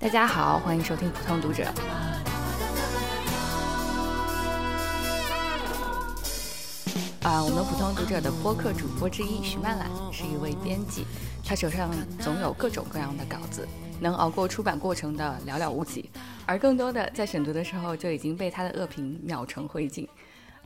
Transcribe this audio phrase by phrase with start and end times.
[0.00, 1.62] 大家好，欢迎收听普通读者。
[7.22, 11.04] 啊，我们普通读者的播客主播之一徐曼兰是一位编辑，
[11.44, 13.68] 她手上总有各种各样的稿子，
[14.00, 16.08] 能熬过出版过程的寥寥无几，
[16.46, 20.08] 而更多的在审读的时候就已经被他的恶评秒成灰烬。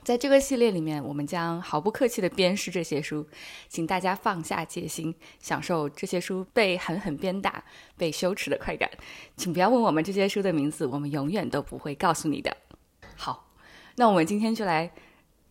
[0.05, 3.27] 在这个系列里面，我们将毫不客气地鞭尸这些书，
[3.67, 7.63] 请大家放下戒心，享受这些书被狠狠鞭打、
[7.97, 8.87] 被羞耻的快感。
[9.35, 12.55] 请不要问我们这些书的名字，我们永远都不会告诉你的。
[13.15, 13.49] 好，
[13.95, 14.91] 那我们今天就来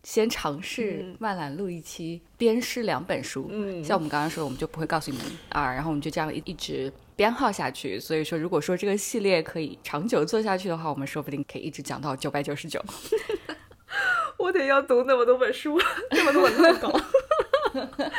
[0.03, 3.49] 先尝试万览录一期鞭尸两本书。
[3.51, 7.99] 嗯像我们刚刚说，我们就不会告诉你们啊，然后我们就这样一一直编号下去。
[7.99, 12.81] 所以说，如果说这个系列可以长久做下去的话，我们说不定可以一直讲到九百九十九。
[14.45, 15.81] 我得要读那么多本书，
[16.11, 17.01] 那么多本烂稿。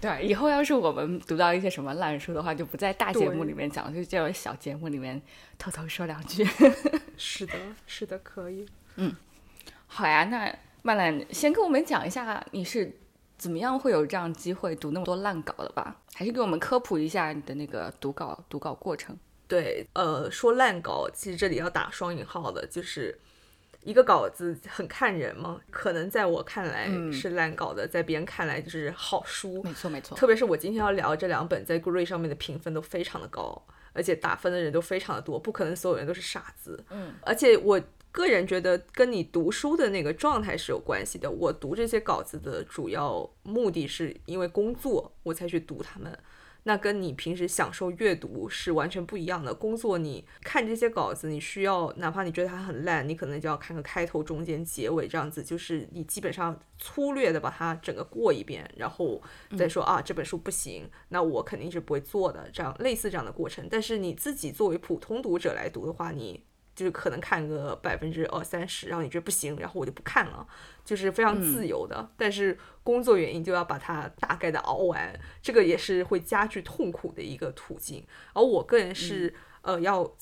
[0.00, 5.20] 对，以后要是我们读到一些什么烂书的话，就不在大节目里面讲，就在小节目里面
[5.58, 6.46] 偷偷说两句。
[7.16, 7.54] 是的，
[7.86, 8.64] 是的，可以。
[8.96, 9.12] 嗯
[9.86, 12.96] 好呀，那曼兰先跟我们讲一下你是
[13.36, 15.96] 怎么样会有这样机会读那么多烂稿的吧？
[16.14, 19.18] 还是给我们科普一下你的那个读稿读稿过程？
[19.48, 23.18] 对，呃，说烂稿，其实这里要打双引号的，就是
[23.84, 29.62] 一个稿子很看人吗，可能在我看来是烂稿的，在别人看来就是好书。
[29.62, 36.82] 没错没错，特别是我今天要聊这两本，在 Grade 上面的评分都非常的高，而且打分的人都非常的多，不可能所有人都是傻子。
[36.90, 41.30] 嗯，而且我个人觉得跟你读书的那个状态是有关系的。
[41.30, 46.18] 我读这些稿子的主要目的是因为工作，我才去读它们。
[46.64, 49.54] 那跟你平时享受阅读是完全不一样的。
[49.54, 59.22] 工作你看这些稿子，你需要哪怕你觉得它很烂，你可能就要看个开头、中间、结尾这样子，就是你基本上粗略的把它整个过一遍，然后
[59.56, 62.50] 再说、啊这本书不行，那我肯定是不会做的。
[62.52, 63.68] 这样类似这样的过程。
[63.70, 66.42] 但是你自己作为普通读者来读的话，你
[66.74, 70.46] 就是可能看个百分之二三十，然后你觉得不行，然后我就不看了，
[70.84, 72.10] 就是非常自由的。
[72.16, 78.04] 但是工作原因就要把它大概的熬完，这个也是会加剧痛苦的一个途径。
[78.32, 80.14] 而我个人是、呃要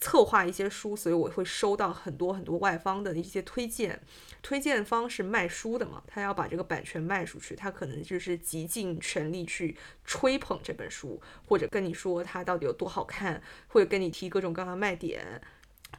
[0.00, 4.00] 策划一些书，所以我会收到很多很多外方的一些推荐。
[4.42, 15.40] 推荐方是卖书的嘛，他要把这个版权卖出去，他可能就是极尽全力去吹捧这本书，或者跟你说它到底有多好看，或者跟你提各种各样的卖点。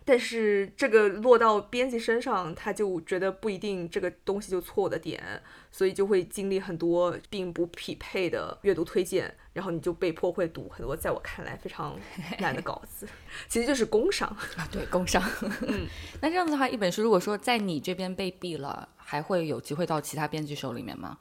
[0.05, 11.97] 但是这个落到编辑身上，他就觉得不一定这个东西就错的点，所以就会经历很多并不匹配的阅读推荐，然后你就被迫会读很多在我看来非常
[12.39, 13.07] 烂的稿子，
[13.47, 14.27] 其实就是工伤。
[14.57, 15.23] 啊，对，工伤。
[15.61, 15.87] 嗯，
[16.19, 21.17] 那这样子的话，一本书如果说在你这边被毙了，还会有机会到其他编辑手里面吗？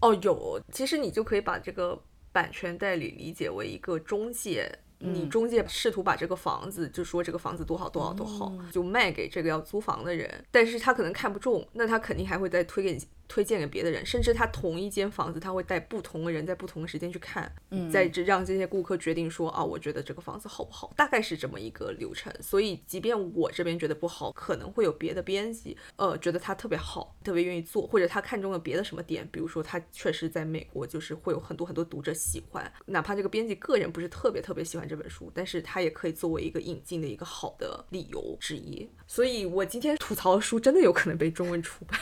[0.00, 1.98] 哦，有，其实你就可以把这个
[2.32, 4.70] 版权代理理解为一个中介。
[5.12, 12.98] 你中介试图把这个房子，就说这个房子多好多好多好，就卖给这个要租房的人，但是他可能看不中，那他肯定还会再推给
[13.28, 22.32] 推荐给别的人，甚至他同一间房子，他会带不同的人在不同的时间去看，嗯，再这让这些顾客决定说啊，我觉得这个房子好不好，大概是这么一个流程。
[22.40, 38.88] 所以，即便我这边觉得不好，可能会有别的编辑，呃，觉得他特别好，特别愿意做，或者他看中了别的什么点，比如说他确实在美国就是会有很多很多读者喜欢，哪怕这个编辑个人不是特别特别喜欢这本书，但是他也可以作为一个引进的一个好的理由之一。
[39.06, 41.98] 所以我今天吐槽的书真的有可能被中文出版。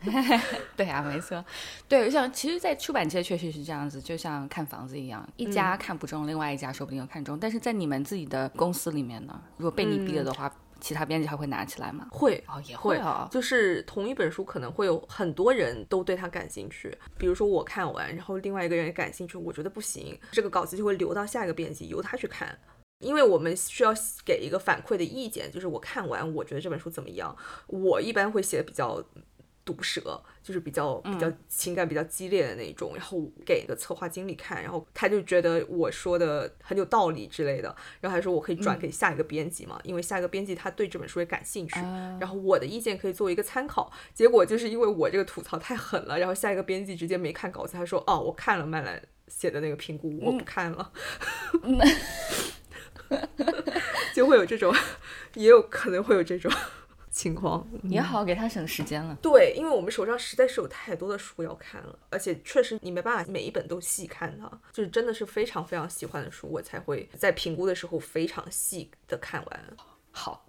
[0.76, 1.44] 对啊，没错，
[1.88, 7.38] 对，像其实，在出版界确实是这样子，就像看房子一样，一家看不中，另外一家说不定又看中。
[7.38, 12.06] 但是在你们自己的公司里面呢，如果被你毙了的话，其他编辑还会拿起来吗？
[12.10, 13.26] 会哦，也会哦。
[13.30, 22.56] 就是同一本书可能会有很多人都对它感兴趣，比如说我看完，然后另外一个人也感兴趣，我觉得不行，这个稿子就会留到下一个编辑，由他去看。
[23.00, 23.92] 因为我们需要
[24.24, 27.34] 给一个反馈的意见，就是我看完我觉得这本书怎么样，
[27.66, 29.02] 我一般会写的比较
[29.66, 41.80] 毒舌，就是比较比较情感比较激烈的那种，然后给个策划经理看，然后他就觉得我说的很有道理之类的，然后还说我可以转给下一个编辑嘛，因为下一个编辑他对这本书也感兴趣，
[42.20, 43.90] 然后我的意见可以作为一个参考。
[44.14, 50.92] 结果就是因为我这个吐槽太狠了，然后下一个编辑直接没看稿子，他说哦，我看了麦兰写的那个评估，我不看了。
[54.14, 54.74] 就会有这种，
[55.34, 56.50] 也有可能会有这种
[57.16, 57.66] 情况。
[57.84, 59.16] 也好，给他省时间了。
[59.22, 69.76] 对，因为我们手上实在是有太多的书要看了，而且确实你没办法每一本都细看它，就是真的是非常非常喜欢的书，我才会在评估的时候非常细的看完。
[70.10, 70.46] 好，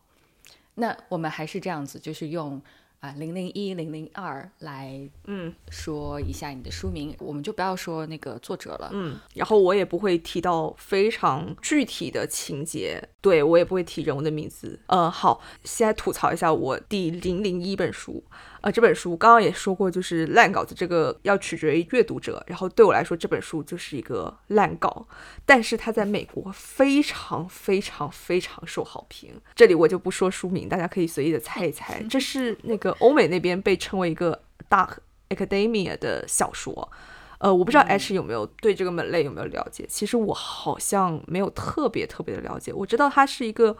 [0.75, 2.61] 那我们还是这样子，就是用
[2.99, 8.89] 啊零零一零零二来嗯说一下你的书名，我们就不要说那个作者了。
[8.93, 14.79] 嗯，然后我也不会提到非常具体的情节，对我也不会提人物的名字。
[14.87, 18.23] 呃，好，现在吐槽一下我第零零一本书。
[18.67, 22.43] 呃，这本书刚刚也说过，就是烂稿子这个要取决于阅读者。
[22.47, 25.07] 然后对我来说，这本书就是一个烂稿，
[25.45, 29.39] 但是它在美国非常非常非常受好评。
[29.55, 32.03] 这里我就不说书名，大家可以随意的猜一猜。
[32.09, 34.37] 这是那个欧美那边被称为一个
[34.69, 34.97] dark
[35.29, 36.91] academia 的小说。
[37.37, 39.85] 呃，我不知道 H 有没有对这个门类有没有了解。
[39.87, 42.73] 其实我好像没有特别特别的了解。
[42.73, 43.77] 我知道它是一个。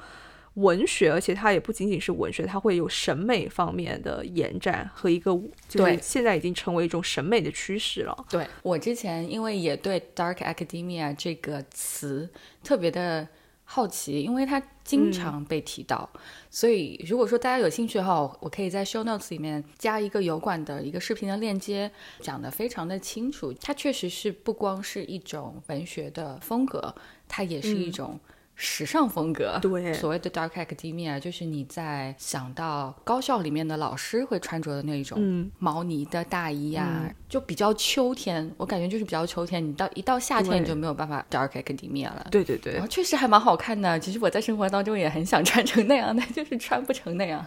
[0.57, 5.31] 文学，而且它也不仅仅是文学，它会有审美方面的延展和一个，
[5.69, 8.25] 就是现在已经成为一种审美的趋势了。
[8.27, 12.27] 对我之前，因为也对 dark academia 这个词
[12.63, 13.27] 特别的
[13.65, 16.09] 好奇，因为它经常被提到，
[16.49, 23.53] 所以如果说大家有兴趣的话，我可以在 show notes 里面加一个油管的一个视频的链接，讲的非常的清楚。
[23.61, 26.95] 它确实是不光是一种文学的风格，
[27.27, 28.19] 它也是一种。
[28.59, 39.63] 时尚风格，对，所谓的 dark academia，就是你在想到高校里面的老师会穿着的那种毛呢的大衣呀，就比较秋天，我感觉就是比较秋天。
[39.63, 42.27] 你到一到夏天，你就没有办法 dark academia 了。
[42.31, 43.99] 对对对，然后确实还蛮好看的。
[43.99, 47.45] 其实我在生活当中也很想穿成那样，但就是穿不成那样。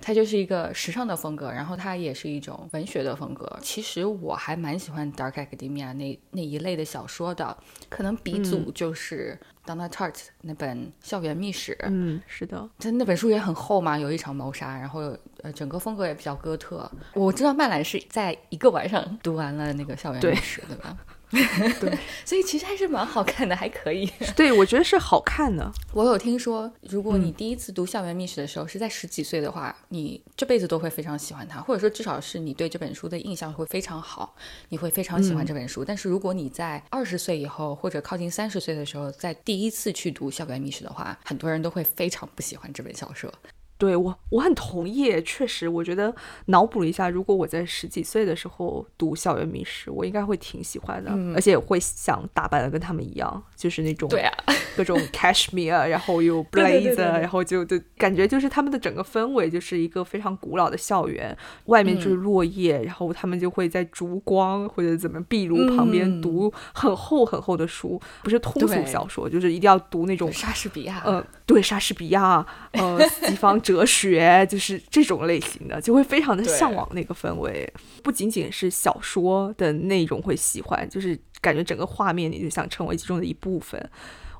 [0.00, 3.58] 它就是一个时尚的风格，然后它也是一种文学的风格。
[3.62, 7.56] 其实我还蛮喜欢 dark academia 那那一类的小说的，
[7.88, 11.72] 可能鼻祖就是 Donna Tartt 那本《校园秘史》。
[11.88, 16.90] 嗯，是的，它那本书也很厚嘛，有一场谋杀，然后呃，整个风格也比较哥特。
[17.14, 20.96] 我知道曼兰是在一个晚上读完了那个《校园秘史》，对吧？
[21.80, 24.10] 对， 所以其实还是蛮好看的，还可以。
[24.36, 25.70] 对，我觉得是好看的。
[25.92, 34.34] 我有听说，如果你第一次读《校园秘史》的时候是在十几岁的话，你这辈子都会非常喜欢它，或者说至少是你对这本书的印象会非常好，
[34.68, 35.84] 你会非常喜欢这本书。
[35.84, 43.32] 但是如果你在二十岁以后或者靠近三十岁的时候，在第一次去读《校园秘史》的话，很多人都会非常不喜欢这本小说。
[43.76, 45.20] 对我，我很同意。
[45.22, 46.14] 确实，我觉得
[46.46, 54.32] 脑补了一下，如果我在十几岁的时候读《校园迷失》，我应该会挺喜欢的，而且会想打扮的跟他们一样，就是那种对啊，
[54.76, 61.36] 各种 cashmere，然后有 blazer，然后就就感觉就是他们的整个氛围就是一个非常古老的校园，
[61.66, 73.60] 外面就是落叶，然后他们就会在烛光或者怎么壁炉旁边读很厚很厚的书，不是通俗小说，就是一定要读那种莎士比亚，呃，对，莎士比亚，呃，西方。
[73.60, 77.70] 哲学就是这种类型的，就会非常的向往那个氛围。
[78.02, 83.90] 不仅仅是小说的内容会喜欢，就是感觉整个画面你就想成为其中的一部分。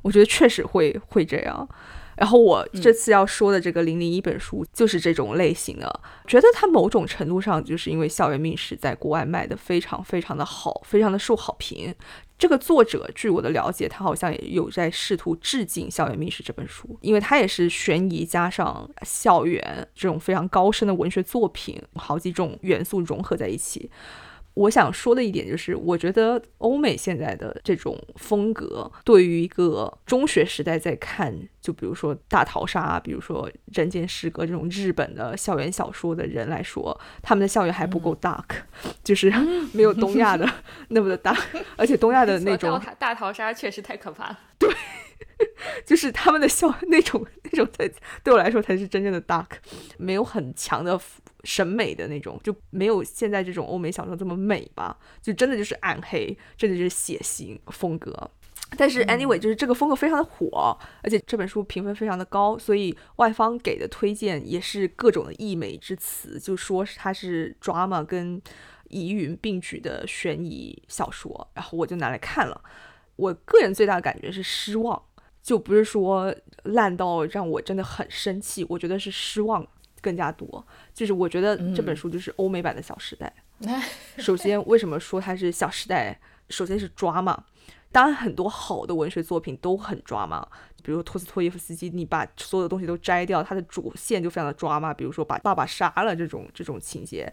[0.03, 1.69] 我觉得确实会会这样。
[2.17, 11.93] 然后我这次要说的这个零零一本书就是这种类型的，觉得它某种程度上就是因为《校园密室》在国外卖的非常非常的好，非常的受好评。
[12.37, 23.89] 这个作者，据我的了解，他好像也有在试图致敬《校园密室》这本书，因为他也是悬疑加上校园这种非常高深的文学作品，好几种元素融合在一起。
[24.55, 38.45] 我想说的一点就是，我觉得欧美现在的这种风格，对于一个中学时代在看，就比如说《大逃杀》，比如说《人间失格》这种日本的校园小说的人来说，他们的校园还不够 dark，
[39.03, 39.29] 就是
[39.73, 40.49] 没有东亚的
[40.91, 41.43] 那么的 dark，
[41.77, 44.39] 而且东亚的那种大逃杀确实太可怕了。
[44.57, 44.73] 对，
[45.87, 47.91] 就是他们的笑 那种那种才
[48.23, 49.47] 对我来说才是真正的 dark，
[49.99, 51.01] 没有很强的。
[51.47, 58.31] 审美的那种就没有现在这种欧美小说这么美吧，就真的就是暗黑，真的就是血腥风格。
[58.79, 68.41] 但是 anyway，就是这个风格非常的火，而且这本书评分非常的高，所以外方给的推荐也是各种的溢美之词，就说它是 drama 跟
[68.89, 71.47] 疑云并举的悬疑小说。
[71.53, 72.59] 然后我就拿来看了，
[73.17, 75.03] 我个人最大的感觉是失望，
[75.43, 79.67] 就不是说烂到让我真的很生气，我觉得是失望。
[80.01, 83.33] 更加多，就是我觉得这本书就是欧美版的《小时代》。
[84.21, 86.21] 首先，为什么说它是《小时代》？
[86.55, 87.43] 首先是抓嘛，
[87.91, 90.47] 当然很多好的文学作品都很抓嘛，
[90.83, 97.33] 比如托斯托耶夫斯基，你把所有的东西都摘掉，它的主线就非常的抓嘛，比如说把爸爸杀了这种这种情节。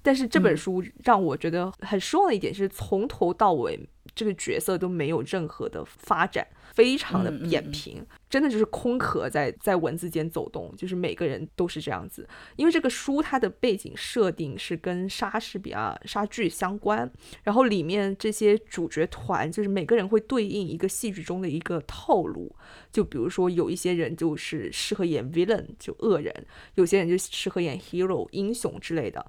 [0.00, 3.76] 但是这本书让我觉得很失望的一点是，从头到尾
[4.14, 12.28] 这个角色都没有任何的发展，非常的扁平，真的就是空壳在在文字间走动，就是每个人都是这样子。
[12.56, 17.10] 因为这个书它的背景设定是跟莎士比亚莎剧相关，
[17.42, 22.54] 然后里面这些主角团就是每个人会对应一个戏剧中的一个套路，
[22.92, 26.32] 就比如说有一些人就是适合演 villain 就恶人，
[26.76, 29.24] 有些人就适合演 hero 英雄之类的。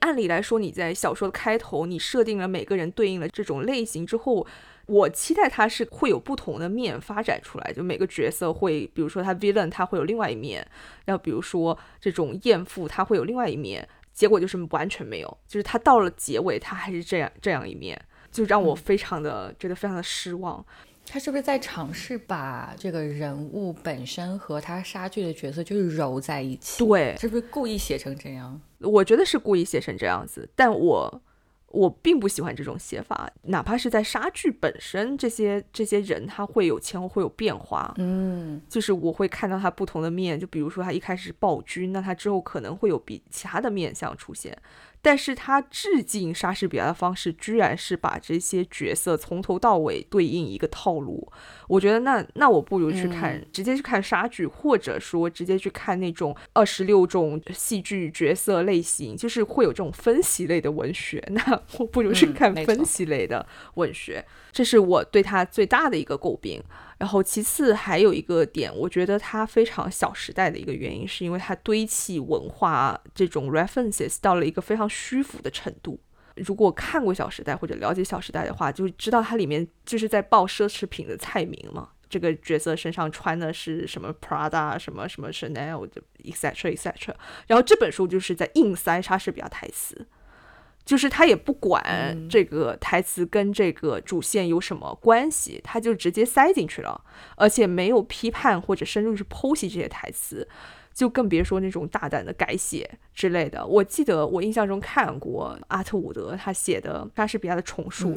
[0.00, 4.46] 按理来说，你在小说的开头，你设定了每个人对应了这种类型之后，
[4.86, 10.66] 我期待它是会有不同的面发展出来，就每个角色会，比如说他 villain 他会有另外一面，
[11.04, 18.00] 然后比如说这种艳妇他会有另外一面，结果就是完全没有，就是他到了结尾他还是这样这样一面，
[18.32, 20.64] 就让我非常的觉得非常的失望。
[21.06, 26.84] 他是不是在尝试把这个人物本身和他杀剧的角色就是揉在一起？
[26.84, 28.60] 对，是不是故意写成这样？
[28.80, 31.22] 我觉得是故意写成这样子，但我
[31.68, 33.30] 我并不喜欢这种写法。
[33.42, 40.38] 哪怕是在杀剧本身，这些这些人他会有前后会有变化，嗯，就是我会看到他不同的面。
[40.40, 44.56] 就比如说他一开始暴君，那他之后可能会有比其他的面相出现。
[45.02, 51.30] 但是他致敬莎士比亚的方式，居然是把这些角色从头到尾对应一个套路。
[51.68, 61.22] 我觉得那那我不如去看，直接去看莎剧，或者说直接去看那种二十六种戏剧角色类型，就是会有这种分析类的文学。
[61.30, 64.24] 那我不如去看分析类的文学。
[64.52, 66.62] 这是我对他最大的一个诟病。
[67.00, 75.98] 然后，其次还有一个点，我觉得它非常《小时代》的一个原因，是因为它堆砌文化这种 references 到了一个非常虚浮的程度。
[76.36, 81.88] 如果看过《小时代》或者了解《小时代》的话，就知道它里面就是在报奢侈品的菜名嘛。
[82.10, 87.14] 这个角色身上穿的是什么 Prada，什么什么 Chanel 的 etc etc。
[87.46, 90.06] 然后这本书就是在硬塞莎士比亚台词。
[90.90, 97.00] 就是他也不管这个台词跟这个主线有什么关系，他就直接塞进去了，
[97.36, 100.48] 而且没有批判或者深入去剖析这些台词。
[101.00, 103.66] 就更别说那种大胆的改写之类的。
[103.66, 108.14] 我记得我印象中看过阿特伍德他写的莎士比亚的重述，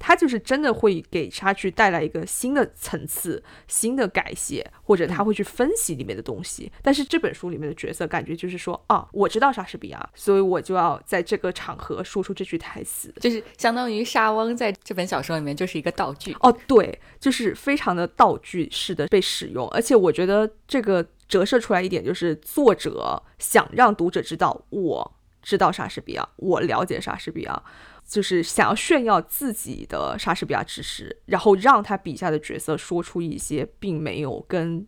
[0.00, 6.72] 他就是真的会给莎剧带来一个新的层次、新的改写，或者他会去分析里面的东西。
[6.82, 16.36] 但是这本书里面的角色感觉就是说，啊，我知道莎士比亚，所以我就要在这个场合说出这句台词，就是相当于莎翁在这本小说里面就是一个道具。
[16.40, 21.06] 哦，对，就是非常的道具式的被使用，而且我觉得这个。
[21.32, 27.62] 折射出来一点，就是作者想让读者知道，我知道莎士比亚，我了解莎士比亚，
[28.06, 34.86] 就是想要炫耀自己的莎士比亚知识，然后让他笔下的角色说出一些并没有跟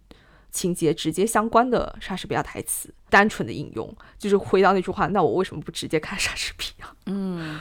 [0.51, 6.95] 情节直接相关的莎士比亚台词，单纯的引用，就是回到那句话，那我为什么不直接看莎士比亚？
[7.07, 7.59] 嗯，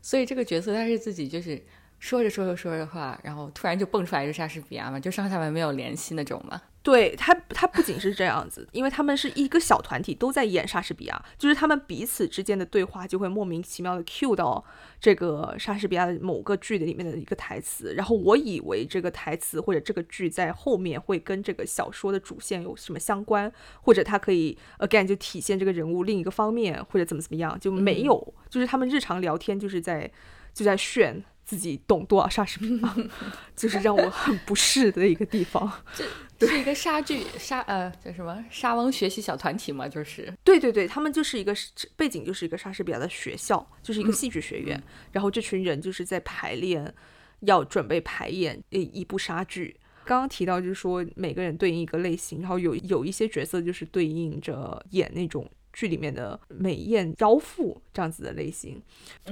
[0.00, 1.62] 所以这个角色他是自己就是
[1.98, 6.62] 说着说着说着话，然后突然就蹦出来一个莎士比亚嘛，就上下文没有联系那种嘛。
[6.84, 14.62] 对他，他不仅是这样子，因为他们是一个小团体，都在演莎士比亚，就是他们彼此之间的对话就会莫名其妙的 cue 到
[15.00, 23.50] 这个莎士比亚的某个剧的里面的一个台词，然后我以为这个台词或者这个剧在后面会跟这个小说的主线有什么相关，
[23.80, 30.10] 或者它可以 again 就体现这个人物另一个方面，或者怎么怎么样，就没有，就是他们日常聊天就是在
[30.52, 31.24] 就在炫。
[31.44, 32.96] 自己懂多少莎士比亚，
[33.54, 35.70] 就是让我很不适的一个地方。
[36.36, 39.88] 这是一个莎剧莎呃叫什么莎翁学习小团体嘛？
[39.88, 41.54] 就是对对对，他们就是一个
[41.96, 44.82] 背景，就是一个莎士比亚的学校，就是一个戏剧学院。
[45.12, 46.92] 然后这群人就是在排练，
[47.40, 49.76] 要准备排演一一部莎剧。
[50.04, 55.48] 刚刚提到就是说每个人对应一个类型，然后有有一些角色就是对应着演那种。
[55.74, 58.80] 剧里面的美艳妖妇这样子的类型，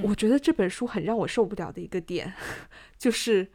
[0.03, 2.35] 我觉得这本书很让我受不了的一个点，
[2.99, 3.49] 就是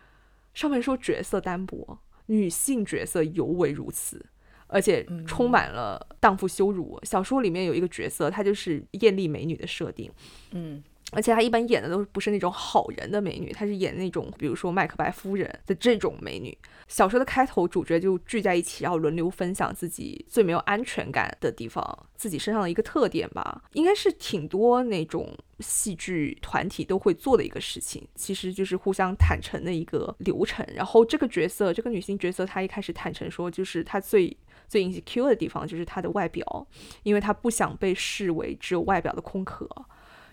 [0.56, 4.26] 上面说角色单薄，女性角色尤为如此，
[4.68, 7.00] 而且充满了荡妇羞辱。
[7.04, 10.12] 小说里面有一个角色，她就是艳丽美女的设定，
[10.52, 10.82] 嗯。
[11.14, 16.56] 而且她一般演的都不是那种好人的美女，她是演那种比如说麦克白夫人的这种美女。
[16.88, 30.66] 小说的开头，主角就聚在一起，然后轮流分享自己最没有安全感的地方，自己身上的一个特点吧，应该是挺多那种戏剧团体都会做的一个事情，其实就是互相坦诚的一个流程。
[30.74, 34.36] 然后这个角色，这个女性角色，她一开始坦诚说，就是她最
[34.70, 36.68] 最 insecure 的地方就是她的外表，
[37.04, 39.68] 因为她不想被视为只有外表的空壳。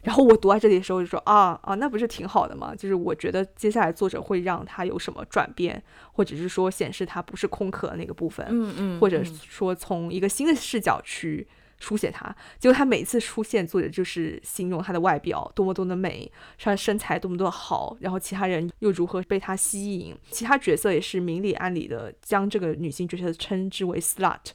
[0.05, 2.75] 然后我读到这里的时候就说啊啊，那不是挺好的吗？
[2.75, 5.83] 就是我觉得接下来作者会让他有什么转变，
[6.13, 12.35] 或者是说显示他不是空壳的那个部分，嗯嗯，或者说从一个新的视角去书写她。
[12.59, 24.53] 结果她每次出现，作者就是形容她的外表多么多么的美，她的身材多么多么好，然后其他人又如何被她吸引，其他角色也是明里暗里的将这个女性角色称之为 slut。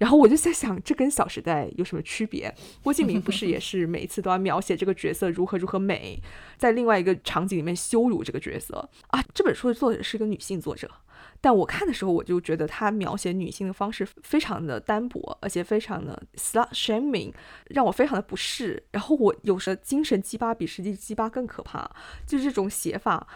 [0.00, 2.52] 然后我就在想，这跟《小时代》有什么区别？
[2.82, 6.18] 郭敬明不是也 是每一次都要描写这个角色如何如何美，
[6.56, 9.22] 在另外一个场景里面羞辱这个角色啊？
[9.34, 10.90] 这本书的作者是一个女性作者，
[11.38, 17.30] 但我看的时候我就觉得她描写女性的方式非常的单薄，而且非常的 slut shaming，
[17.66, 18.82] 让我非常的不适。
[18.92, 21.90] 然后我有时精神鸡巴比实际鸡巴更可怕，
[22.26, 23.28] 就是这种写法。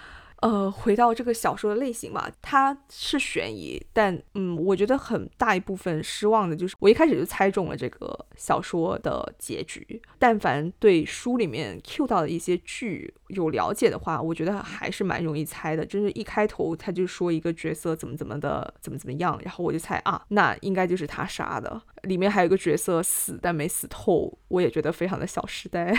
[0.45, 10.03] 呃，回到这个小说的类型吧，它是悬疑，但嗯，我觉得很大一部分失望的就是我一开始就猜中了这个小说的结局。
[10.19, 15.87] 但凡对书里面 Q 到的一些剧有了解的话，我觉得还是蛮容易猜的。
[15.87, 21.81] 就是一开头他就说一个角色怎么怎么的，怎么怎么样，然后我就猜啊，那应该就是他杀的。
[22.03, 25.99] 里面还有一个角色死但没死透，我也觉得非常的小时代。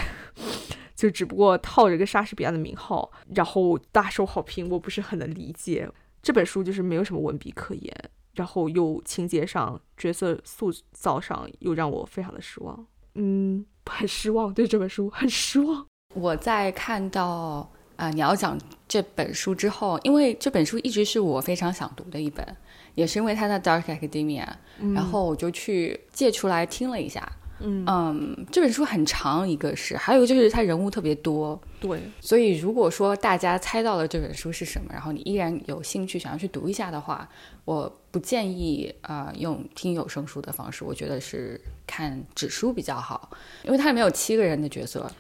[0.96, 5.90] 就只不过套着个莎士比亚的名号，然后大受好评，我不是很能理解。
[6.22, 7.94] 这本书就是没有什么文笔可言，
[8.34, 12.88] 然后又情节上、角色塑造上又让我非常的失望。
[13.14, 15.86] 嗯，很失望，对这本书很失望。
[16.16, 22.58] 我在看到啊你要讲这本书之后，因为这本书一直是我非常想读的一本，
[22.96, 24.48] 也是因为它的 Dark Academia，
[24.94, 27.32] 然后我就去借出来听了一下。
[27.66, 28.46] 嗯。
[28.52, 37.28] 这本书很长，一个是，还有就是它人物特别多，对，所以如果说大家猜到了这本书是什么，然后你依然有兴趣想要去读一下的话，
[37.66, 43.30] 我不建议啊用听有声书的方式，我觉得是看纸书比较好，
[43.64, 45.12] 因为它里面有七个人的角色，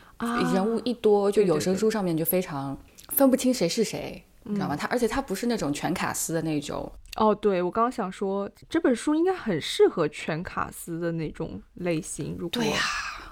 [0.53, 2.77] 人物一多，就有声书上面就非常
[3.09, 4.75] 分不清谁是谁，你知道吗？
[4.75, 6.91] 它而且它不是那种全卡司的那种。
[7.17, 12.77] 哦，对，我刚刚想说这本书应该很适合全卡司的那种类型，如果对呀，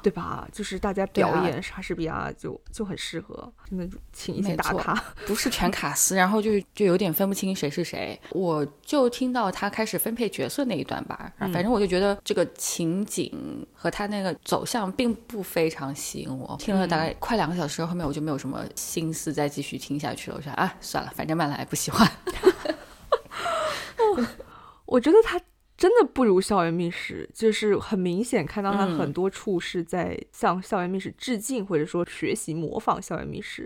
[0.04, 0.48] 对吧？
[0.52, 4.94] 就是大家表演莎士比亚就就很适合，真的请一些大咖。
[5.26, 8.20] 不是全卡司，然后就就有点分不清谁是谁。
[8.32, 16.56] 我就听到他开始分配角色那一段吧，反正我就觉得这个情景和他那个走向并不非常吸引我。
[16.60, 20.38] 听了大概快两个小时，后面我就没有什么心思再继续听下去了。
[20.38, 22.06] 我说啊，算了，反正慢来不喜欢。
[24.86, 25.40] 我觉得他
[25.84, 33.64] 真的不如《校园密室》，就是很明显看到他很多处是在向《校园密室》致敬，或者说学习模仿《校园密室》。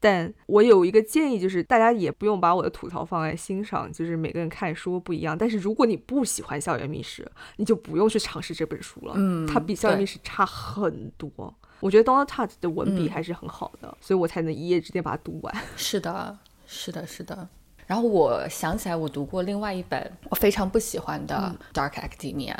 [0.00, 5.36] 但我有一个建议，就是大家也不用把我的吐槽放在心上，就是每个人看书不一样。
[5.36, 7.22] 但是如果你不喜欢《校园密室》，
[7.56, 9.12] 你就不用去尝试这本书了。
[9.18, 11.54] 嗯，它比《校园密室》差很多。
[11.80, 15.54] 我觉得 Donald Touch 的文笔还是很好的，所以我才能一夜之间把它读完。
[15.76, 17.50] 是的，是的，是的。
[17.90, 22.54] 然后我想起来，我读过另外一本我非常不喜欢的《Dark Academia》，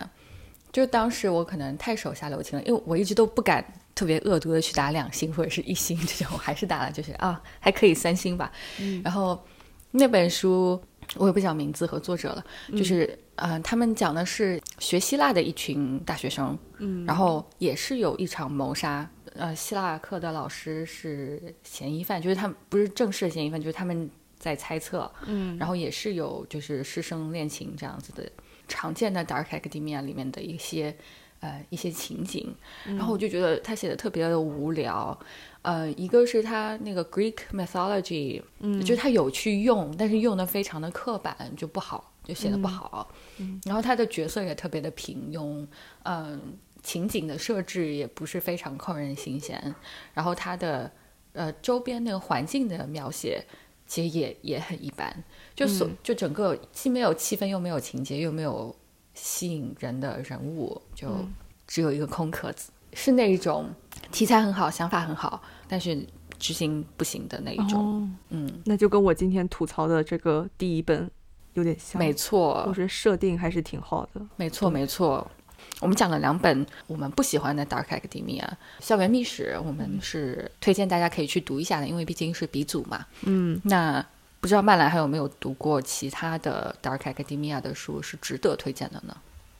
[0.73, 3.65] 就当时我可能太手下留情了，因为我一直都不敢
[3.95, 8.51] 特别恶毒的去打两星或者是一星这种，还是打了就是啊还可以三星吧。
[9.05, 9.41] 然后
[9.93, 10.83] 那本书
[11.15, 24.11] 我也不讲名字和作者了，就是嗯，他们讲的是学希腊的一群大学生，嗯，然后也是有一场谋杀，呃，希腊课的老师是嫌疑犯，就是他们不是正式的嫌疑犯，就是他们。
[24.41, 28.27] 在猜测，嗯，然后也是有就是师生恋情这样子的
[28.67, 30.97] 常见的《Dark Academia》里面的一些
[31.41, 32.53] 呃一些情景，
[32.87, 35.17] 然后我就觉得他写的特别的无聊，
[35.61, 45.67] 呃，一个是他那个 Greek mythology，嗯，就是他有去用，但是用的非常的刻板，就不好，就写的不好，嗯，然后他的角色也特别的平庸，
[46.05, 46.41] 嗯，
[46.83, 49.75] 情景的设置也不是非常扣人心弦，
[50.15, 50.91] 然后他的
[51.35, 53.45] 呃周边那个环境的描写。
[53.91, 55.13] 其实也也很一般，
[55.53, 58.73] 就所就整个既没有气氛，又没有情节，又没有
[59.15, 61.09] 吸引人的人物，就
[61.67, 63.69] 只有一个空壳子，是那一种
[64.13, 66.07] 题材很好，想法很好，但是
[66.39, 68.09] 执行不行的那一种。
[68.29, 71.11] 嗯，那就跟我今天吐槽的这个第一本
[71.55, 71.99] 有点像。
[71.99, 74.25] 没错，就是设定还是挺好的。
[74.37, 75.29] 没错，没错。
[75.81, 78.43] 我们讲了两本我们不喜欢的《Dark Academia》
[78.81, 83.07] 校园秘史，我们是推荐大家可以去读一下的，因为毕竟是鼻祖嘛。
[83.23, 84.05] 嗯，那
[84.41, 89.17] 不知道曼兰还有没有读过其他的《Dark Academia》的书是值得推荐的呢？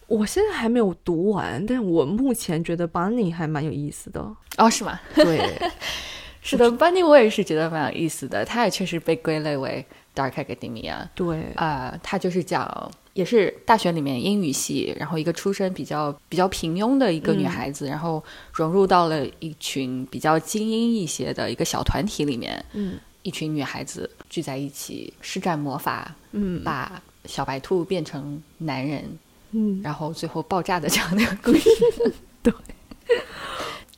[0.07, 4.21] 我现在还没有读完，但我目前觉得 Bunny 还蛮有意思的。
[4.59, 5.01] 哦，是吗？
[5.15, 5.71] 对，
[6.43, 9.87] 是的，Bunny 我也是觉得蛮有意思的，它也确实被归类为。
[10.13, 29.19] Dark Academia，对，啊，他就是讲，也是大学里面英语系，然后一个出身比较比较平庸的一个女孩子，然后融入到了一群比较精英一些的一个小团体里面，嗯，一群女孩子聚在一起施展魔法，嗯，把小白兔变成男人，
[29.51, 31.69] 嗯，然后最后爆炸的这样的故事。
[32.43, 32.53] 对，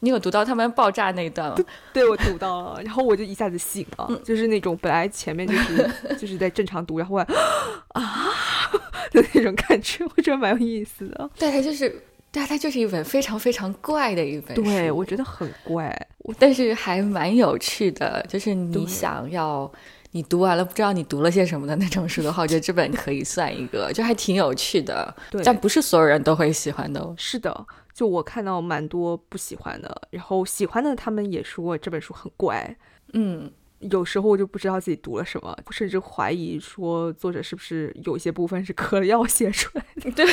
[0.05, 1.57] 你有读到他们爆炸那一段吗？
[1.93, 7.21] 对我读到了，然后我就一下子醒了，就是那种本来前面就是 就是在正常读，然后我
[7.95, 8.29] 啊
[9.12, 11.31] 的那种感觉，我觉得蛮有意思的。
[11.38, 11.88] 对，它就是，
[12.33, 14.62] 对，它就是一本非常非常怪的一本书。
[14.65, 15.95] 对，我觉得很怪，
[16.37, 18.27] 但是还蛮有趣的。
[18.29, 19.71] 就是你想要
[20.12, 25.14] 你读完了不知道你读了些什么的那种书的话，我觉得这本可以算一个，就还挺有趣的。
[25.31, 27.01] 对，但不是所有人都会喜欢的。
[27.01, 27.14] 哦。
[27.18, 27.66] 是的。
[27.94, 32.75] 就我看到蛮多不喜欢的，然后喜欢的他们也说这本书很怪，
[33.12, 40.11] 嗯，有时候我就不知道自己读了什么，甚至怀疑说作者是不是有些部分是嗑了药写出来的。
[40.12, 40.27] 对。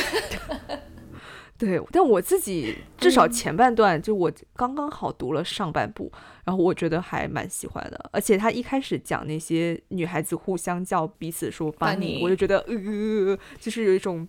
[1.60, 6.10] 对，但我自己至少前半段就我刚刚好读了上半部，
[6.42, 8.10] 然后我觉得还蛮喜欢的。
[8.12, 14.26] 而且他一开始讲那些女孩子互相叫彼此说“班尼”，我就觉得呃，就是有一种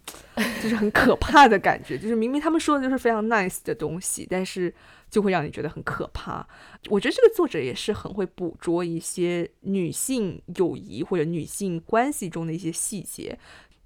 [0.61, 1.97] 就是很可怕的感觉。
[1.97, 4.73] 就是明明他们说的就是非常 nice 的东西，但是
[5.09, 6.45] 就会让你觉得很可怕。
[6.89, 13.39] 我觉得这个作者也是很会捕捉一些女性友谊或者女性关系中的一些细节。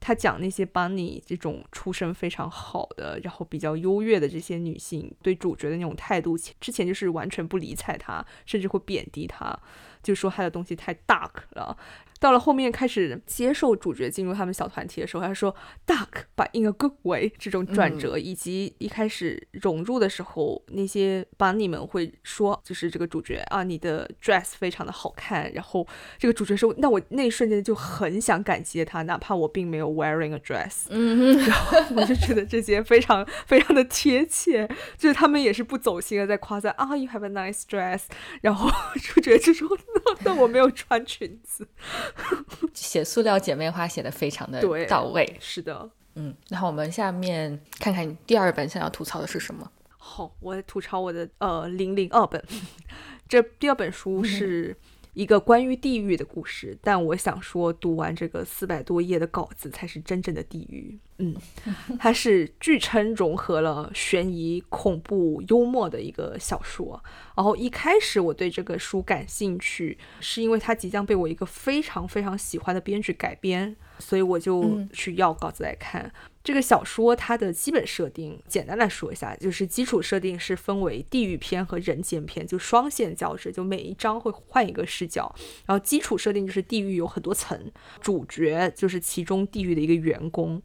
[0.06, 9.60] 他讲那些班尼这种出身非常好的，然后比较优越的这些女性对主角的那种态度，之前就是完全不理睬他，甚至会贬低他，
[10.04, 11.76] 就说他的东西太 dark 了。
[12.20, 15.54] 到了后面开始接受主角进入他们小团体的时候，他说
[15.86, 25.52] “duck”，but in a good way 这种转折，以及一开始融入的时候，那些 bunny 们会说，就是这个主角啊，你的 dress 非常的好看。
[25.54, 25.86] 然后
[26.18, 30.86] 这个主角说，那我那一瞬间就很想感谢他，哪怕我并没有 wearing a dress。
[30.90, 38.04] 嗯， 然后我就觉得这些非常非常的贴切，就是他们也是不走心的在夸赞啊，you have a nice dress。
[38.42, 39.78] 然后主角就说，
[40.24, 41.68] 那我没有穿裙子。
[42.74, 46.36] 写塑料姐妹花写的非常的到位，是的，嗯。
[46.50, 49.70] 然后我们下面看看第二本想要吐槽的是什么？
[49.98, 52.44] 好，我吐槽我的呃零零二本，
[53.28, 54.76] 这第二本书是。
[55.16, 61.00] 一个关于地狱的故事，但我想说，读完这个四百多页的稿子才是真正的地狱。
[61.18, 61.34] 嗯，
[61.98, 67.02] 它是据称融合了悬疑、恐怖、幽默的一个小说。
[67.34, 76.12] 然后一开始我对这个书感兴趣，是因为它即将被我一个非常非常喜欢的编剧改编，所以我就去要稿子来看。
[76.44, 85.34] 这个小说它的基本设定，简单来说一下，就是基础设定是分为地狱篇和人间篇，就双线交织，就每一章会换一个视角。
[85.66, 90.62] 然后基础设定就是地狱有很多层，主角就是其中地狱的一个员工。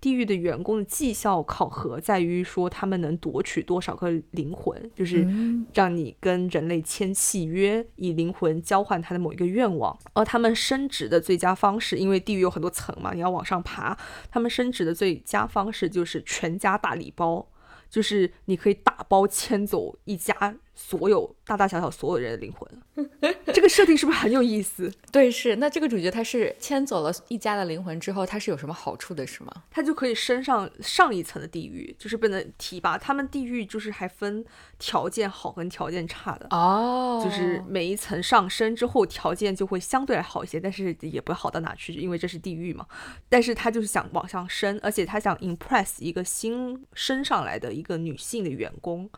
[0.00, 5.28] 地狱的员工的绩效考核在于说他们能夺取多少个灵魂，就是
[5.74, 9.98] 让你跟人类签契约，以灵魂交换他的某一个愿望。
[10.14, 13.96] 而他们升职的最佳方式，因为地狱有很多层嘛，你要往上爬，
[14.30, 17.46] 他们升职的最佳方式就是全家大礼包，
[17.90, 20.56] 就是你可以打包迁走一家。
[20.82, 23.06] 所有大大小小所有人的灵魂，
[23.52, 24.90] 这个设定是不是很有意思？
[25.12, 25.56] 对，是。
[25.56, 29.52] 那这个主角他是牵走了一家的灵魂之后，他是有什么好处的，是吗？
[29.70, 32.96] 他就可以升上上一层的地狱，就是不能提拔。
[32.96, 34.42] 他们地狱就是还分
[34.78, 42.86] 条件好跟条件差的哦，就是每一层上升之后条件就会相对好一些，但是也不会好到哪去，因为这是地狱嘛。
[43.28, 49.08] 但是他就是想往上升，而且他想 impress 一个新升上来的一个女性的员工。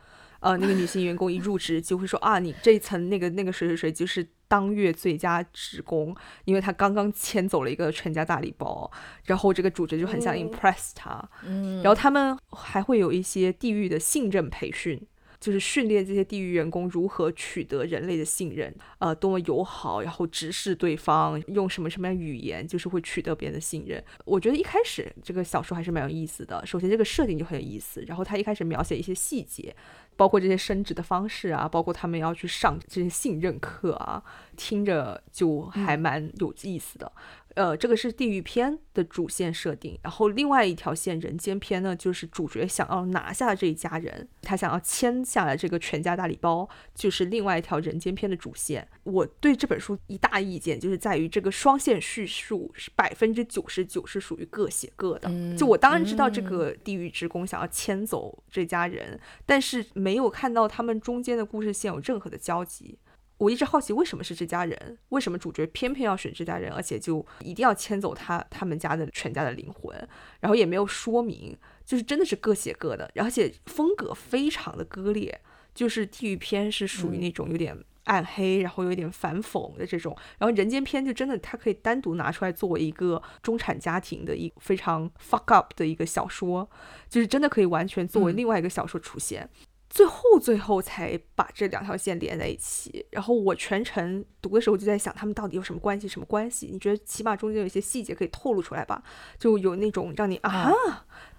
[0.43, 8.91] 呃，那个女性员工一入职就会说啊，你这一层那个那个谁谁谁就是当月最佳职工，因为他刚刚签走了一个全家大礼包，
[9.25, 15.01] 然后这个主角就很想 impress 他，嗯，然后他们还会有一些地域的信任培训。
[15.41, 24.01] 就是训练这些地狱员工如何取得人类的信任，呃，多么友好，然后直视对方，用什么什么样语言，就是会取得别人的信任。
[24.25, 26.65] 我觉得一开始这个小说还是蛮有意思的。
[26.65, 29.75] 首先这个设定就很有意思，然后他一开始描写一些细节，
[30.16, 34.22] 包括这些升职的方式啊，包括他们要去上这些信任课啊，
[34.57, 37.11] 听着就还蛮有意思的。
[37.55, 48.88] 呃，这个是地狱篇的主线设定，然后另外一条线人间篇呢，就是主角想要拿下这一家人，他想要签下来这个全家大礼包，就是另外一条人间篇的主线。
[49.03, 55.31] 我对这本书一大意见就是在于这个双线叙述是百分之九十九是属于各写各的。
[55.55, 62.99] 就我当然知道这个地狱职工想要牵走这家人，但是没有看到他们中间的故事线有任何的交集。
[63.38, 64.99] 我一直好奇，为什么是这家人？
[65.09, 69.97] 为什么主角偏偏要选这家人，而且就一定要牵走他他们家的全家的灵魂？
[70.41, 75.41] 然后也没有说明，就是真的是各写各的，而且风格非常的割裂。
[75.75, 80.15] 就是地狱篇是属于那种有点暗黑，然后有一点反讽的这种。
[80.38, 86.69] 然后人间篇就真的它可以单独拿出来作为一个中产家庭的一非常 fuck up 的一个小说，
[87.09, 89.49] 就是真的可以完全作为另外一个小说出现。
[89.93, 93.05] 最后，最后才把这两条线连在一起。
[93.11, 96.09] 然后我全程读的时候就在想，他们到底有什么关系？
[96.09, 96.71] 什么关系？
[96.73, 99.03] 你觉得起码中间有一些细节可以透露出来吧？
[99.39, 100.73] 就有那种让你啊。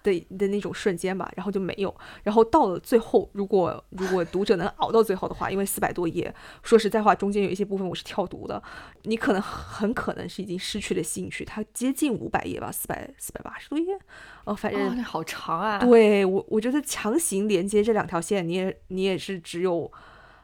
[0.04, 8.62] 的的那种瞬间吧，然后就没有，然后到了最后，如果如果读者能熬到最后的话，因为四百多页，说实在话，中间有一些部分我是跳读的，
[9.04, 11.42] 你可能很可能是已经失去了兴趣。
[11.42, 13.98] 它接近五百页吧，四百四百八十多页，
[14.44, 15.78] 哦，反正好长啊。
[15.78, 19.90] 对我，我觉得强行连接这两条线，你也你也是只有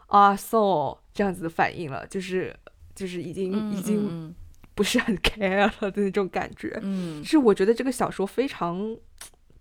[0.06, 2.56] 啊，so 这样子的反应了，就是
[2.94, 4.34] 就是已经已经
[4.74, 6.78] 不是很 care 了的那种感觉。
[6.82, 8.96] 嗯，是我觉得这个小说非常。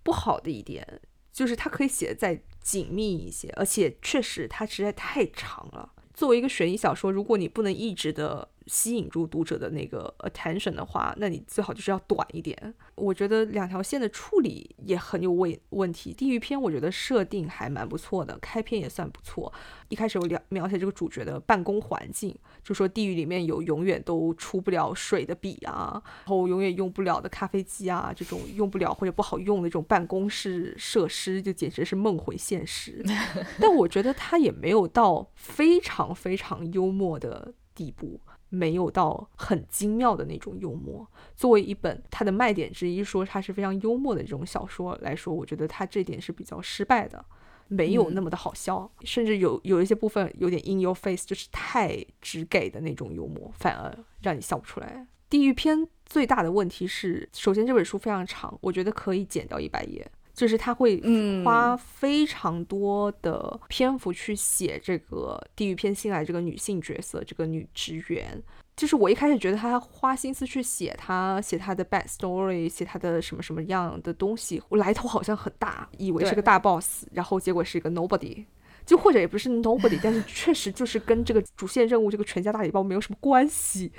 [0.01, 5.91] 不好的一点就是它可以写的再紧密一些，而且确实它实在太长了。
[6.13, 8.47] 作为一个悬疑小说，如果你不能一直的。
[8.69, 12.73] 吸引住读者的那个 attention 的话，那你最好就是要短一点。
[12.95, 16.13] 我觉得两条线的处理也很有问问题。
[16.13, 19.51] 地狱篇我觉得设定还蛮不错的，开篇也算不错。
[19.87, 33.03] 一开始我描描写这个主角的办公环境，就说地狱里面有永远都出不了水的笔啊，然后永远用不了的咖啡机啊，这种用不了或者不好用的这种办公室设施，就简直是梦回现实。
[33.59, 38.19] 但我觉得他也没有到非常非常幽默的地步。
[38.49, 41.07] 没有到很精妙的那种幽默。
[41.35, 47.23] 作为一本它的卖点之一，说它是非常幽默的这种小说来说，我觉得它这点是比较失败的，
[47.67, 55.07] 没有那么的好笑，甚至有有一些部分有点 in your face，就是太直给的那种幽默，反而让你笑不出来。
[55.29, 60.11] 地狱篇最大的问题是，首先这本书非常长，我觉得可以减掉一百页。
[60.39, 61.03] 就是他会
[61.43, 68.41] 花非常多的篇幅去写这个地狱篇新来这个女性角色，这个女职员。
[68.77, 78.45] 就是我一开始觉得他花心思去写他，写他的 bad story，写他的什么什么样的东西，我来头好像很大，以为是个大 boss，然后结果是一个 nobody，
[78.85, 83.91] 就或者也不是 nobody，但是确实就是跟这个主线任务这个全家大礼包没有什么关系。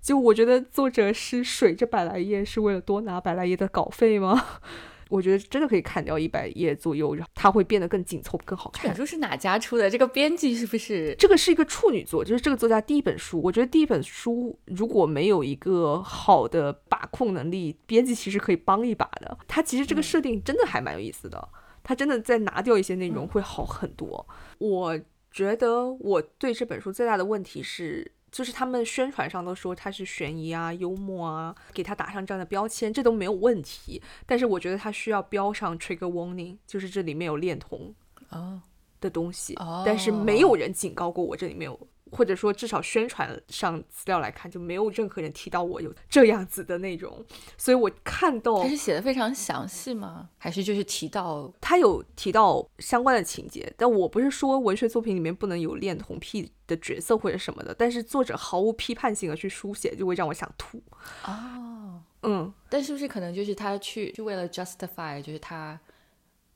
[0.00, 4.60] 就我觉得作者是水这百来页是为了多拿百来页的稿费吗？
[5.08, 8.82] 我觉得真的可以砍掉一百页左右，然后它会变得更紧凑、更好看。
[8.82, 9.88] 这本书是哪家出的？
[9.88, 11.14] 这个编辑是不是？
[11.18, 13.40] 这个是一个处女作，就是这个作家第一本书。
[13.42, 19.38] 我觉得第一本书如果没有一个好的把控能力，编辑其实可以帮一把的。
[19.46, 21.48] 他其实这个设定真的还蛮有意思的，
[21.82, 24.26] 他真的再拿掉一些内容会好很多。
[24.58, 28.12] 我觉得我对这本书最大的问题是。
[28.30, 34.02] 就是他们宣传上都说它是悬疑啊、幽默啊，给它打上这样的标签，这都没有问题。
[34.26, 37.94] 但是我觉得它需要标上 trigger warning，就是这里面有恋童
[38.30, 38.60] 哦
[39.00, 41.78] 的东西，但是没有人警告过我这里面有。
[42.10, 47.22] 或者说，至少宣传上资料来看，就没有任何人提到我有这样子的内容，
[47.58, 50.30] 所以我看到他是写的非常详细吗？
[50.38, 53.70] 还是就是提到他有提到相关的情节？
[53.76, 60.82] 但我不是说文学作品里面不能有恋童癖的角色或者什么的，但是作者毫无批判性的去书写，就会让我想吐。
[61.26, 65.78] 哦，嗯，但是不是可能就是他去就为了 justify，就是他。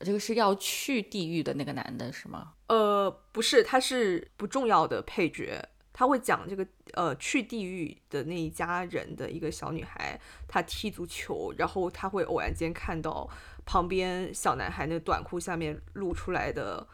[0.05, 2.53] 这个是要去地狱的那个男的是吗？
[2.69, 5.69] 呃，不是，他是不重要的配角。
[5.95, 13.29] 他会讲这个呃去地狱的那一家人的一个小女孩，她踢足球，然后他会偶然间看到
[13.67, 16.89] 旁边小男孩那个短裤下面露出来的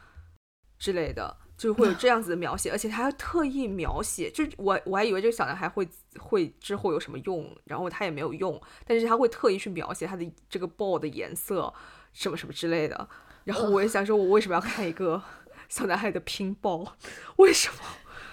[0.81, 11.73] 之类的，就会有这样子的描写，而且他还特意描写，就我我还以为这个小男孩会会之后有什么用，然后他也没有用，但是他会特意去描写他的这个 ball 的颜色。
[12.19, 13.09] 什么什么之类的，
[13.45, 15.23] 然后我也想说，我为什么要看一个
[15.71, 16.97] 小男孩的拼包？
[17.37, 17.79] 为什么？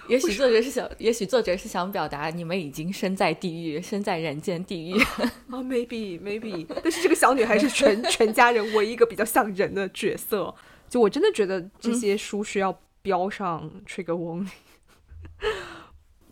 [0.08, 10.52] 也许作者是想，也许作者是想表达你们已经身在地狱，身在人间地狱 啊？Maybe maybe，但是这个小女孩是全全家人唯一一个比较像人的角色。
[10.88, 14.48] 就我真的觉得这些书需要标上 trigger warning。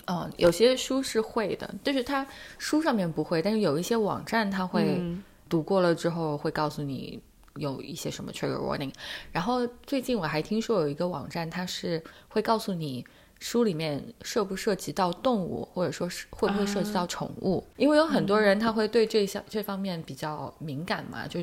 [0.07, 2.27] 嗯，有些书是会的，就是它
[2.59, 5.01] 书上面不会，但是有一些网站它会
[5.49, 7.21] 读过了之后会告诉你。
[7.57, 8.93] 有一些什么 trigger warning，
[9.33, 13.05] 然后最近我还听说有一个网站，它是会告诉你
[13.39, 21.41] 书里面涉不涉及到动物，或者说是会不会涉及到宠物，因为有很多人他会对这项这方面比较敏感嘛，就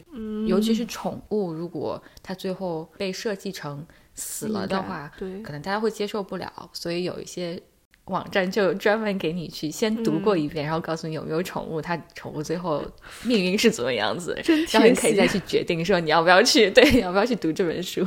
[0.48, 7.62] 尤其是宠物，如果它最后被设计成死了的话，对，可能大家会接受不了，所以有一些。
[8.06, 12.84] 网站就专门给你去先读过一遍，然后告诉你有没有宠物，它宠物最后
[13.24, 14.38] 命运是怎么样子，
[14.72, 18.06] 然后你可以再去决定说你要不要去， 对，要不要去读这本书。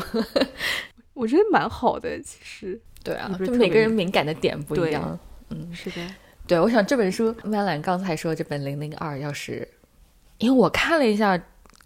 [1.14, 2.80] 我觉得蛮好的，其实。
[3.04, 5.18] 对啊就每个人敏感的点不一样。
[5.50, 5.96] 嗯，是的，
[6.46, 9.68] 对，我想这本书，麦兰刚才说这本《零零二》，要是
[10.38, 11.38] 因为我看了一下，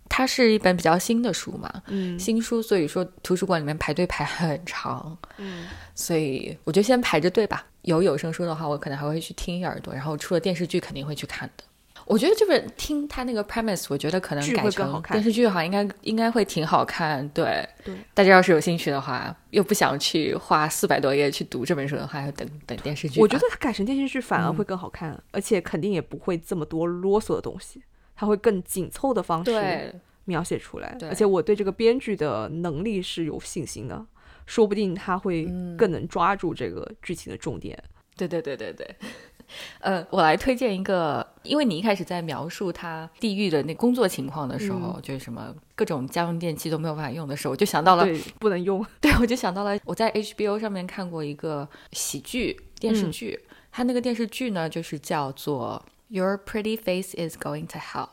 [0.09, 7.67] 它是一本比较新的书嘛，嗯新书，所以说图书馆里面排队排很长，嗯所以我就先排着队吧。
[7.83, 11.65] 有有声书的话，我可能还会去听一耳朵，然后出了电视剧肯定会去看的。
[12.05, 17.29] 我觉得这本听它那个 premise，我觉得可能剧改成电视剧的话，应该应该会挺好看。
[17.31, 23.21] 对，对，大家要是有兴趣的话，又不想去花四百多页去读这本书的话，要等等电视剧。
[23.21, 27.83] 我觉得它改成电视剧反而嗯会更好看，而且肯定也不会这么多啰嗦的东西，
[28.19, 30.99] 它会更紧凑的方式，描写出来。
[31.03, 34.05] 而且我对这个编剧的能力是有信心的，
[34.45, 37.81] 说不定他会嗯更能抓住这个剧情的重点。
[38.17, 38.97] 对对对对对，
[39.79, 48.05] 呃，我来推荐一个，因为你一开始在描述他地狱的那工作情况的时候，就是什么各种家用电器都没有办法用的时候，我就想到了，
[48.41, 48.85] 不能用。
[49.01, 53.39] 对我就想到了我在 HBO 上面看过一个喜剧电视剧，
[53.71, 58.05] 它那个电视剧呢就是叫做《Your Pretty Face Is Going to Hell》，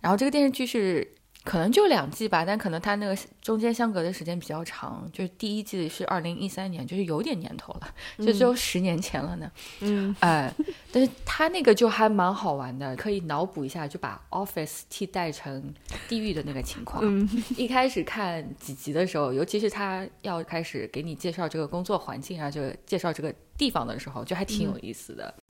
[0.00, 1.16] 然后这个电视剧是。
[1.42, 9.50] 可能就两季吧，但可能它那个中间相隔的时间比较长，就是第一季是二零一三年，就是有点年头了，就只有十年前了呢。
[9.80, 10.52] 嗯，哎，
[10.92, 15.72] 但是它那个就还蛮好玩的，可以脑补一下，就把 Office 替代成
[16.10, 17.02] 地狱的那个情况。
[17.02, 17.26] 嗯
[17.56, 25.24] 一开始看几集的时候，尤其是他要开始给你介绍这个工作环境啊，就介绍这个地方的时候，就还挺有意思的。
[25.24, 25.49] 好，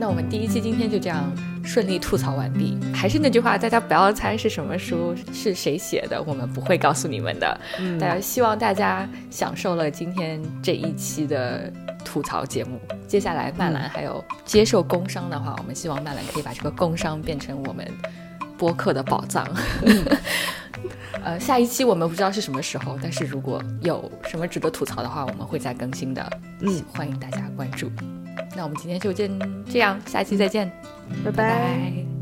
[0.00, 1.28] 那我们第一期今天就这样
[1.64, 2.78] 顺利吐槽完毕。
[2.94, 7.60] 还是那句话，大家不要猜是什么书，是谁写的，我们不会告诉你们的。
[7.80, 11.70] 嗯大家希望大家享受了今天这一期的
[12.04, 12.80] 吐槽节目。
[13.08, 17.84] 接下来曼兰还有接受工伤的话，我们希望曼兰可以把这个工伤变成我们
[18.56, 19.44] 播客的宝藏。
[21.24, 26.38] 呃，下一期我们不知道是什么时候，但是如果有什么值得吐槽的话，我们会再更新的。
[26.60, 27.90] 嗯，欢迎大家关注。
[28.56, 29.30] 那我们今天就先
[29.70, 30.70] 这样，下期再见，
[31.24, 31.30] 拜。
[31.30, 32.17] 拜拜